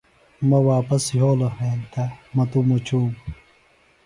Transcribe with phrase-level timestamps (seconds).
[0.49, 2.03] مہ واپس یھولوۡ ہینتہ
[2.35, 3.11] مہ توۡ مُچوم